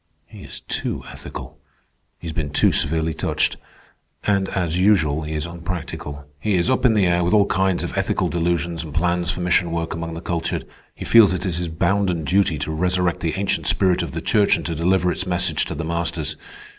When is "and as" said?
4.23-4.79